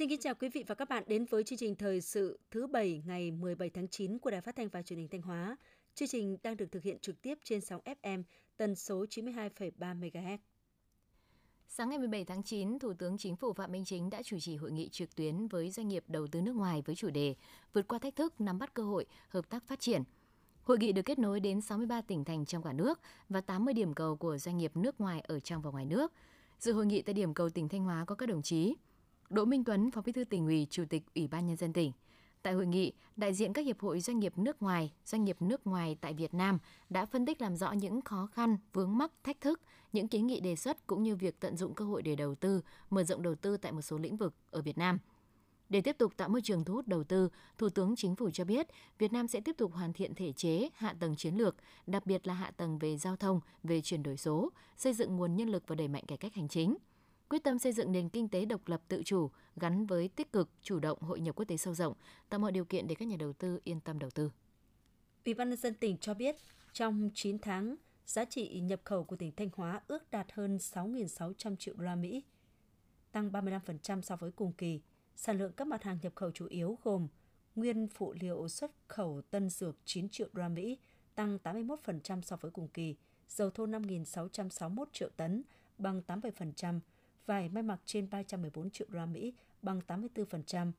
[0.00, 2.66] Xin kính chào quý vị và các bạn đến với chương trình thời sự thứ
[2.66, 5.56] Bảy ngày 17 tháng 9 của Đài Phát thanh và Truyền hình Thanh Hóa.
[5.94, 8.22] Chương trình đang được thực hiện trực tiếp trên sóng FM
[8.56, 10.38] tần số 92,3 MHz.
[11.68, 14.56] Sáng ngày 17 tháng 9, Thủ tướng Chính phủ Phạm Minh Chính đã chủ trì
[14.56, 17.34] hội nghị trực tuyến với doanh nghiệp đầu tư nước ngoài với chủ đề
[17.72, 20.02] Vượt qua thách thức, nắm bắt cơ hội, hợp tác phát triển.
[20.62, 23.94] Hội nghị được kết nối đến 63 tỉnh thành trong cả nước và 80 điểm
[23.94, 26.12] cầu của doanh nghiệp nước ngoài ở trong và ngoài nước.
[26.58, 28.74] Dự hội nghị tại điểm cầu tỉnh Thanh Hóa có các đồng chí
[29.30, 31.92] Đỗ Minh Tuấn, Phó Bí thư tỉnh ủy, Chủ tịch Ủy ban nhân dân tỉnh.
[32.42, 35.66] Tại hội nghị, đại diện các hiệp hội doanh nghiệp nước ngoài, doanh nghiệp nước
[35.66, 36.58] ngoài tại Việt Nam
[36.88, 39.60] đã phân tích làm rõ những khó khăn, vướng mắc, thách thức,
[39.92, 42.60] những kiến nghị đề xuất cũng như việc tận dụng cơ hội để đầu tư,
[42.90, 44.98] mở rộng đầu tư tại một số lĩnh vực ở Việt Nam.
[45.68, 47.28] Để tiếp tục tạo môi trường thu hút đầu tư,
[47.58, 48.66] Thủ tướng Chính phủ cho biết
[48.98, 51.56] Việt Nam sẽ tiếp tục hoàn thiện thể chế, hạ tầng chiến lược,
[51.86, 55.36] đặc biệt là hạ tầng về giao thông, về chuyển đổi số, xây dựng nguồn
[55.36, 56.76] nhân lực và đẩy mạnh cải cách hành chính–
[57.30, 60.50] quyết tâm xây dựng nền kinh tế độc lập tự chủ gắn với tích cực,
[60.62, 61.94] chủ động hội nhập quốc tế sâu rộng,
[62.28, 64.30] tạo mọi điều kiện để các nhà đầu tư yên tâm đầu tư.
[65.24, 66.36] Ủy ban nhân dân tỉnh cho biết,
[66.72, 71.56] trong 9 tháng, giá trị nhập khẩu của tỉnh Thanh Hóa ước đạt hơn 6.600
[71.56, 72.24] triệu đô la Mỹ,
[73.12, 74.80] tăng 35% so với cùng kỳ.
[75.16, 77.08] Sản lượng các mặt hàng nhập khẩu chủ yếu gồm
[77.54, 80.78] nguyên phụ liệu xuất khẩu tân dược 9 triệu đô la Mỹ,
[81.14, 82.96] tăng 81% so với cùng kỳ,
[83.28, 85.42] dầu thô 5.661 triệu tấn,
[85.78, 86.80] bằng 87%,
[87.30, 90.72] vải may mặc trên 314 triệu đô la Mỹ, bằng 84%,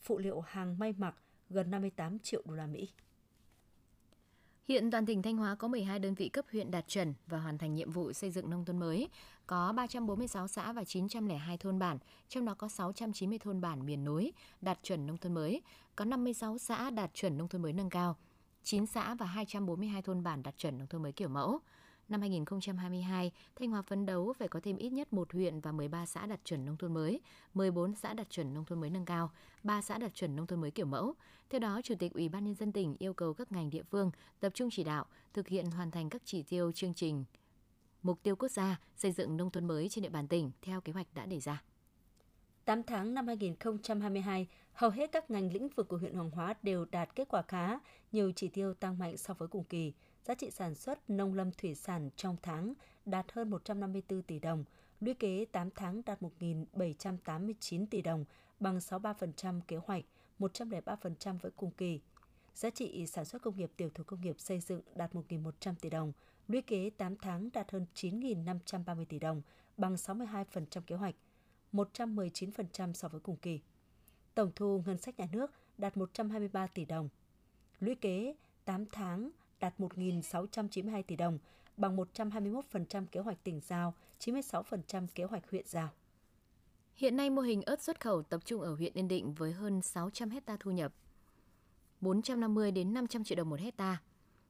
[0.00, 1.14] phụ liệu hàng may mặc
[1.50, 2.88] gần 58 triệu đô la Mỹ.
[4.68, 7.58] Hiện toàn tỉnh Thanh Hóa có 12 đơn vị cấp huyện đạt chuẩn và hoàn
[7.58, 9.08] thành nhiệm vụ xây dựng nông thôn mới,
[9.46, 14.32] có 346 xã và 902 thôn bản, trong đó có 690 thôn bản miền núi
[14.60, 15.62] đạt chuẩn nông thôn mới,
[15.96, 18.16] có 56 xã đạt chuẩn nông thôn mới nâng cao,
[18.62, 21.60] 9 xã và 242 thôn bản đạt chuẩn nông thôn mới kiểu mẫu.
[22.08, 26.06] Năm 2022, Thanh Hóa phấn đấu phải có thêm ít nhất một huyện và 13
[26.06, 27.20] xã đạt chuẩn nông thôn mới,
[27.54, 29.30] 14 xã đạt chuẩn nông thôn mới nâng cao,
[29.62, 31.14] 3 xã đạt chuẩn nông thôn mới kiểu mẫu.
[31.50, 34.10] Theo đó, Chủ tịch Ủy ban nhân dân tỉnh yêu cầu các ngành địa phương
[34.40, 37.24] tập trung chỉ đạo thực hiện hoàn thành các chỉ tiêu chương trình
[38.02, 40.92] mục tiêu quốc gia xây dựng nông thôn mới trên địa bàn tỉnh theo kế
[40.92, 41.62] hoạch đã đề ra.
[42.64, 46.84] 8 tháng năm 2022, hầu hết các ngành lĩnh vực của huyện Hoàng Hóa đều
[46.90, 47.78] đạt kết quả khá,
[48.12, 49.92] nhiều chỉ tiêu tăng mạnh so với cùng kỳ
[50.28, 52.74] giá trị sản xuất nông lâm thủy sản trong tháng
[53.06, 54.64] đạt hơn 154 tỷ đồng,
[55.00, 58.24] lũy kế 8 tháng đạt 1.789 tỷ đồng,
[58.60, 60.04] bằng 63% kế hoạch,
[60.38, 62.00] 103% với cùng kỳ.
[62.54, 65.90] Giá trị sản xuất công nghiệp tiểu thủ công nghiệp xây dựng đạt 1.100 tỷ
[65.90, 66.12] đồng,
[66.48, 69.42] lũy kế 8 tháng đạt hơn 9.530 tỷ đồng,
[69.76, 70.44] bằng 62%
[70.86, 71.14] kế hoạch,
[71.72, 73.60] 119% so với cùng kỳ.
[74.34, 77.08] Tổng thu ngân sách nhà nước đạt 123 tỷ đồng.
[77.80, 78.34] Lũy kế
[78.64, 79.30] 8 tháng
[79.60, 81.38] đạt 1.692 tỷ đồng,
[81.76, 85.88] bằng 121% kế hoạch tỉnh giao, 96% kế hoạch huyện giao.
[86.94, 89.82] Hiện nay mô hình ớt xuất khẩu tập trung ở huyện Yên Định với hơn
[89.82, 90.92] 600 hecta thu nhập,
[92.00, 93.98] 450 đến 500 triệu đồng một hecta.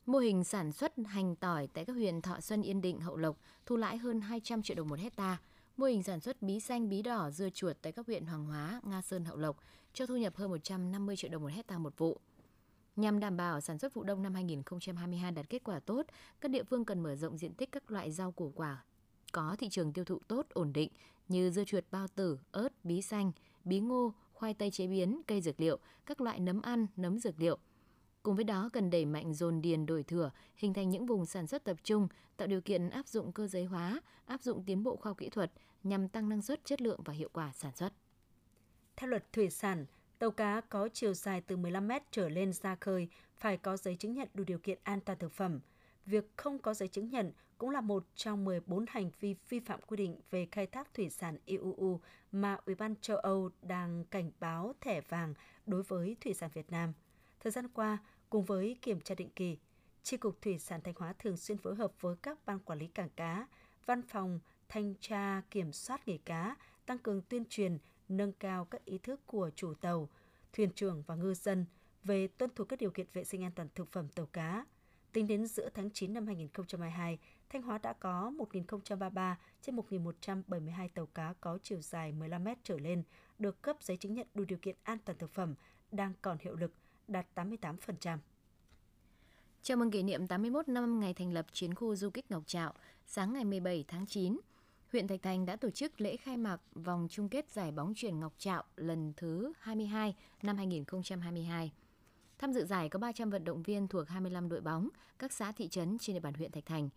[0.07, 3.37] Mô hình sản xuất hành tỏi tại các huyện Thọ Xuân, Yên Định, Hậu Lộc
[3.67, 5.39] thu lãi hơn 200 triệu đồng một hecta.
[5.77, 8.81] Mô hình sản xuất bí xanh, bí đỏ, dưa chuột tại các huyện Hoàng Hóa,
[8.85, 9.57] Nga Sơn, Hậu Lộc
[9.93, 12.21] cho thu nhập hơn 150 triệu đồng một hecta một vụ.
[12.99, 16.07] Nhằm đảm bảo sản xuất vụ đông năm 2022 đạt kết quả tốt,
[16.41, 18.85] các địa phương cần mở rộng diện tích các loại rau củ quả
[19.33, 20.91] có thị trường tiêu thụ tốt, ổn định
[21.29, 23.33] như dưa chuột bao tử, ớt, bí xanh,
[23.65, 27.41] bí ngô, khoai tây chế biến, cây dược liệu, các loại nấm ăn, nấm dược
[27.41, 27.59] liệu.
[28.23, 31.47] Cùng với đó cần đẩy mạnh dồn điền đổi thửa, hình thành những vùng sản
[31.47, 34.97] xuất tập trung, tạo điều kiện áp dụng cơ giới hóa, áp dụng tiến bộ
[34.97, 37.93] khoa học kỹ thuật nhằm tăng năng suất, chất lượng và hiệu quả sản xuất.
[38.97, 39.87] Theo luật thủy sản,
[40.19, 43.97] Tàu cá có chiều dài từ 15 mét trở lên ra khơi phải có giấy
[43.97, 45.61] chứng nhận đủ điều kiện an toàn thực phẩm.
[46.07, 49.81] Việc không có giấy chứng nhận cũng là một trong 14 hành vi vi phạm
[49.87, 52.01] quy định về khai thác thủy sản EUU
[52.33, 55.35] mà Ủy ban châu Âu đang cảnh báo thẻ vàng
[55.67, 56.93] đối với thủy sản Việt Nam.
[57.41, 57.99] Thời gian qua,
[58.31, 59.59] cùng với kiểm tra định kỳ,
[60.03, 62.87] Tri Cục Thủy sản Thanh Hóa thường xuyên phối hợp với các ban quản lý
[62.87, 63.47] cảng cá,
[63.87, 66.57] văn phòng, thanh tra, kiểm soát nghề cá,
[66.87, 67.79] tăng cường tuyên truyền,
[68.09, 70.09] nâng cao các ý thức của chủ tàu,
[70.53, 71.65] thuyền trưởng và ngư dân
[72.05, 74.65] về tuân thủ các điều kiện vệ sinh an toàn thực phẩm tàu cá.
[75.13, 77.19] Tính đến giữa tháng 9 năm 2022,
[77.49, 82.79] Thanh Hóa đã có 1.033 trên 1.172 tàu cá có chiều dài 15 mét trở
[82.79, 83.03] lên
[83.39, 85.55] được cấp giấy chứng nhận đủ điều kiện an toàn thực phẩm
[85.93, 86.73] đang còn hiệu lực,
[87.09, 88.19] đạt 88%.
[89.63, 92.73] Chào mừng kỷ niệm 81 năm ngày thành lập chiến khu du kích Ngọc Trạo,
[93.07, 94.39] sáng ngày 17 tháng 9,
[94.93, 98.21] huyện Thạch Thành đã tổ chức lễ khai mạc vòng chung kết giải bóng truyền
[98.21, 101.73] Ngọc Trạo lần thứ 22 năm 2022.
[102.39, 104.89] Tham dự giải có 300 vận động viên thuộc 25 đội bóng,
[105.19, 106.89] các xã thị trấn trên địa bàn huyện Thạch Thành.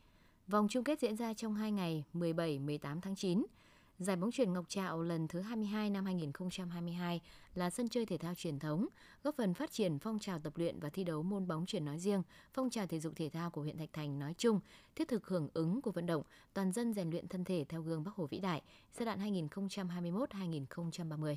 [0.48, 3.46] Vòng chung kết diễn ra trong 2 ngày 17-18 tháng 9.
[4.02, 7.22] Giải bóng chuyền Ngọc Trạo lần thứ 22 năm 2022
[7.56, 8.88] là sân chơi thể thao truyền thống,
[9.24, 12.00] góp phần phát triển phong trào tập luyện và thi đấu môn bóng chuyền nói
[12.00, 14.60] riêng, phong trào thể dục thể thao của huyện Thạch Thành nói chung,
[14.96, 18.04] thiết thực hưởng ứng của vận động toàn dân rèn luyện thân thể theo gương
[18.04, 18.62] Bắc Hồ vĩ đại
[18.94, 21.36] giai đoạn 2021-2030.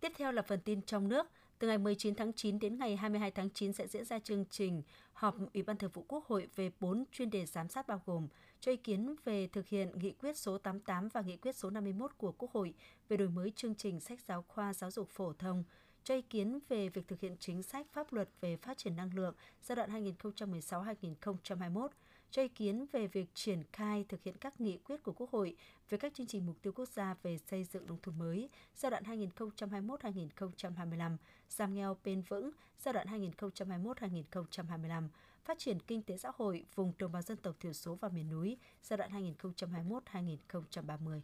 [0.00, 1.26] Tiếp theo là phần tin trong nước.
[1.58, 4.82] Từ ngày 19 tháng 9 đến ngày 22 tháng 9 sẽ diễn ra chương trình
[5.12, 8.28] họp Ủy ban Thường vụ Quốc hội về 4 chuyên đề giám sát bao gồm
[8.64, 12.10] cho ý kiến về thực hiện nghị quyết số 88 và nghị quyết số 51
[12.18, 12.74] của Quốc hội
[13.08, 15.64] về đổi mới chương trình sách giáo khoa giáo dục phổ thông,
[16.04, 19.14] cho ý kiến về việc thực hiện chính sách pháp luật về phát triển năng
[19.14, 21.88] lượng giai đoạn 2016-2021,
[22.30, 25.56] cho ý kiến về việc triển khai thực hiện các nghị quyết của Quốc hội
[25.88, 28.90] về các chương trình mục tiêu quốc gia về xây dựng nông thôn mới giai
[28.90, 31.16] đoạn 2021-2025,
[31.48, 35.08] giảm nghèo bền vững giai đoạn 2021-2025,
[35.44, 38.28] phát triển kinh tế xã hội vùng đồng bào dân tộc thiểu số và miền
[38.28, 41.20] núi giai đoạn 2021-2030.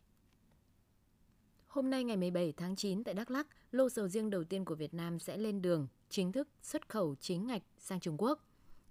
[1.66, 4.74] Hôm nay ngày 17 tháng 9 tại Đắk Lắk, lô sầu riêng đầu tiên của
[4.74, 8.44] Việt Nam sẽ lên đường chính thức xuất khẩu chính ngạch sang Trung Quốc.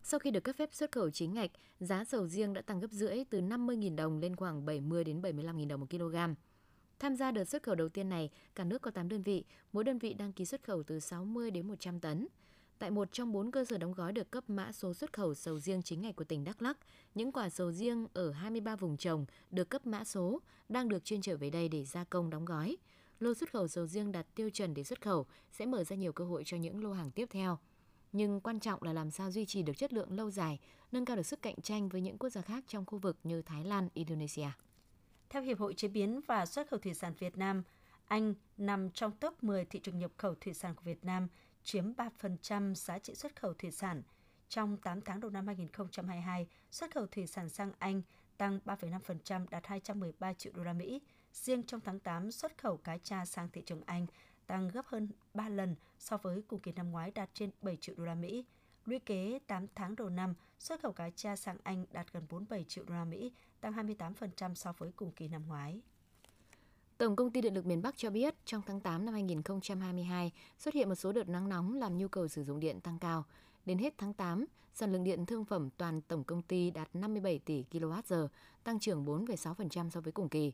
[0.03, 2.91] Sau khi được cấp phép xuất khẩu chính ngạch, giá sầu riêng đã tăng gấp
[2.91, 6.15] rưỡi từ 50.000 đồng lên khoảng 70 đến 75.000 đồng một kg.
[6.99, 9.43] Tham gia đợt xuất khẩu đầu tiên này, cả nước có 8 đơn vị,
[9.73, 12.27] mỗi đơn vị đăng ký xuất khẩu từ 60 đến 100 tấn.
[12.79, 15.59] Tại một trong bốn cơ sở đóng gói được cấp mã số xuất khẩu sầu
[15.59, 16.77] riêng chính ngạch của tỉnh Đắk Lắk,
[17.15, 21.21] những quả sầu riêng ở 23 vùng trồng được cấp mã số đang được chuyên
[21.21, 22.77] trở về đây để gia công đóng gói.
[23.19, 26.13] Lô xuất khẩu sầu riêng đạt tiêu chuẩn để xuất khẩu sẽ mở ra nhiều
[26.13, 27.57] cơ hội cho những lô hàng tiếp theo.
[28.11, 30.59] Nhưng quan trọng là làm sao duy trì được chất lượng lâu dài,
[30.91, 33.41] nâng cao được sức cạnh tranh với những quốc gia khác trong khu vực như
[33.41, 34.49] Thái Lan, Indonesia.
[35.29, 37.63] Theo Hiệp hội Chế biến và Xuất khẩu Thủy sản Việt Nam,
[38.07, 41.27] Anh nằm trong top 10 thị trường nhập khẩu thủy sản của Việt Nam,
[41.71, 44.01] chiếm 3% giá trị xuất khẩu thủy sản.
[44.50, 48.01] Trong 8 tháng đầu năm 2022, xuất khẩu thủy sản sang Anh
[48.38, 51.01] tăng 3,5% đạt 213 triệu đô la Mỹ.
[51.33, 54.07] Riêng trong tháng 8, xuất khẩu cá tra sang thị trường Anh
[54.48, 57.95] tăng gấp hơn 3 lần so với cùng kỳ năm ngoái đạt trên 7 triệu
[57.98, 58.45] đô la Mỹ.
[58.86, 62.63] Lũy kế 8 tháng đầu năm, xuất khẩu cá tra sang Anh đạt gần 47
[62.63, 63.31] triệu đô la Mỹ,
[63.62, 65.81] tăng 28% so với cùng kỳ năm ngoái.
[66.99, 70.73] Tổng công ty Điện lực miền Bắc cho biết, trong tháng 8 năm 2022 xuất
[70.73, 73.25] hiện một số đợt nắng nóng làm nhu cầu sử dụng điện tăng cao.
[73.65, 77.39] Đến hết tháng 8, sản lượng điện thương phẩm toàn tổng công ty đạt 57
[77.39, 78.27] tỷ kWh,
[78.63, 80.53] tăng trưởng 4,6% so với cùng kỳ.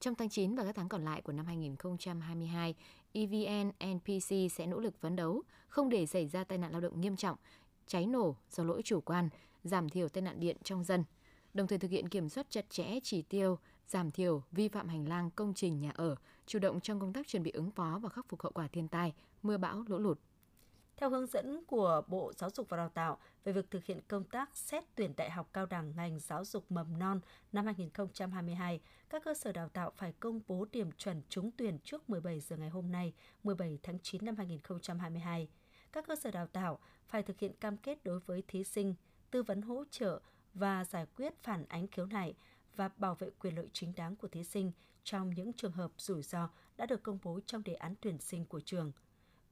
[0.00, 2.74] Trong tháng 9 và các tháng còn lại của năm 2022,
[3.12, 7.00] EVN NPC sẽ nỗ lực phấn đấu không để xảy ra tai nạn lao động
[7.00, 7.36] nghiêm trọng,
[7.86, 9.28] cháy nổ do lỗi chủ quan,
[9.64, 11.04] giảm thiểu tai nạn điện trong dân,
[11.54, 15.08] đồng thời thực hiện kiểm soát chặt chẽ chỉ tiêu, giảm thiểu vi phạm hành
[15.08, 16.16] lang công trình nhà ở,
[16.46, 18.88] chủ động trong công tác chuẩn bị ứng phó và khắc phục hậu quả thiên
[18.88, 20.18] tai, mưa bão, lũ lụt.
[20.96, 24.24] Theo hướng dẫn của Bộ Giáo dục và Đào tạo về việc thực hiện công
[24.24, 27.20] tác xét tuyển đại học cao đẳng ngành giáo dục mầm non
[27.52, 32.10] năm 2022, các cơ sở đào tạo phải công bố điểm chuẩn trúng tuyển trước
[32.10, 33.12] 17 giờ ngày hôm nay,
[33.42, 35.48] 17 tháng 9 năm 2022.
[35.92, 36.78] Các cơ sở đào tạo
[37.08, 38.94] phải thực hiện cam kết đối với thí sinh,
[39.30, 40.20] tư vấn hỗ trợ
[40.54, 42.34] và giải quyết phản ánh khiếu nại
[42.76, 44.72] và bảo vệ quyền lợi chính đáng của thí sinh
[45.04, 48.44] trong những trường hợp rủi ro đã được công bố trong đề án tuyển sinh
[48.44, 48.92] của trường–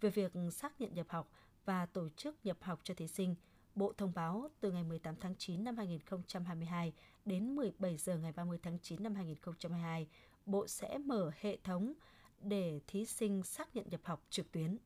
[0.04, 1.30] về việc xác nhận nhập học
[1.64, 3.34] và tổ chức nhập học cho thí sinh,
[3.74, 6.92] Bộ thông báo từ ngày 18 tháng 9 năm 2022
[7.24, 10.08] đến 17 giờ ngày 30 tháng 9 năm 2022,
[10.46, 11.92] Bộ sẽ mở hệ thống
[12.40, 14.76] để thí sinh xác nhận nhập học trực tuyến.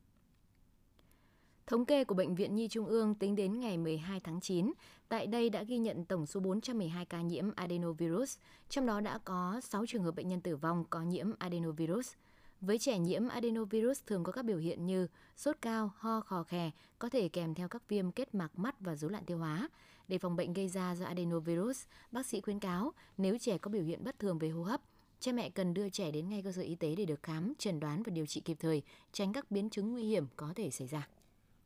[1.69, 4.73] Thống kê của Bệnh viện Nhi Trung ương tính đến ngày 12 tháng 9,
[5.09, 8.37] tại đây đã ghi nhận tổng số 412 ca nhiễm adenovirus,
[8.69, 12.13] trong đó đã có 6 trường hợp bệnh nhân tử vong có nhiễm adenovirus–
[12.61, 15.07] với trẻ nhiễm adenovirus thường có các biểu hiện như
[15.37, 18.95] sốt cao, ho, khò khè, có thể kèm theo các viêm kết mạc mắt và
[18.95, 19.69] rối loạn tiêu hóa.
[20.07, 23.83] Để phòng bệnh gây ra do adenovirus, bác sĩ khuyến cáo nếu trẻ có biểu
[23.83, 24.81] hiện bất thường về hô hấp,
[25.19, 27.79] cha mẹ cần đưa trẻ đến ngay cơ sở y tế để được khám, chẩn
[27.79, 30.87] đoán và điều trị kịp thời, tránh các biến chứng nguy hiểm có thể xảy
[30.87, 31.07] ra.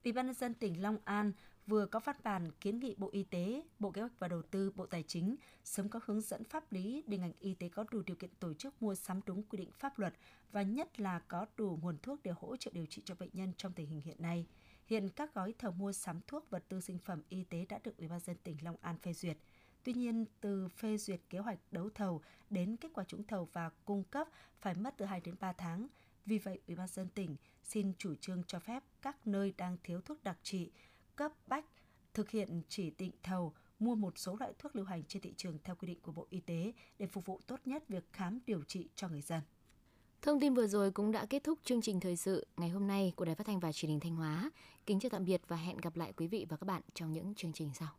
[0.03, 1.31] Ủy ban nhân dân tỉnh Long An
[1.67, 4.71] vừa có văn bản kiến nghị Bộ Y tế, Bộ Kế hoạch và Đầu tư,
[4.75, 8.01] Bộ Tài chính sớm có hướng dẫn pháp lý để ngành y tế có đủ
[8.05, 10.13] điều kiện tổ chức mua sắm đúng quy định pháp luật
[10.51, 13.53] và nhất là có đủ nguồn thuốc để hỗ trợ điều trị cho bệnh nhân
[13.57, 14.45] trong tình hình hiện nay.
[14.85, 17.97] Hiện các gói thầu mua sắm thuốc vật tư sinh phẩm y tế đã được
[17.97, 19.37] Ủy ban dân tỉnh Long An phê duyệt.
[19.83, 23.69] Tuy nhiên, từ phê duyệt kế hoạch đấu thầu đến kết quả trúng thầu và
[23.85, 24.27] cung cấp
[24.61, 25.87] phải mất từ 2 đến 3 tháng.
[26.25, 30.01] Vì vậy, Ủy ban dân tỉnh xin chủ trương cho phép các nơi đang thiếu
[30.01, 30.71] thuốc đặc trị
[31.15, 31.65] cấp bách
[32.13, 35.57] thực hiện chỉ định thầu mua một số loại thuốc lưu hành trên thị trường
[35.63, 38.63] theo quy định của Bộ Y tế để phục vụ tốt nhất việc khám điều
[38.63, 39.41] trị cho người dân.
[40.21, 43.13] Thông tin vừa rồi cũng đã kết thúc chương trình thời sự ngày hôm nay
[43.15, 44.51] của Đài Phát thanh và Truyền hình Thanh Hóa.
[44.85, 47.35] Kính chào tạm biệt và hẹn gặp lại quý vị và các bạn trong những
[47.35, 47.89] chương trình sau.